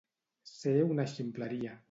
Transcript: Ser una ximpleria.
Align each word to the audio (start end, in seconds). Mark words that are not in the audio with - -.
Ser 0.53 0.73
una 0.95 1.07
ximpleria. 1.13 1.79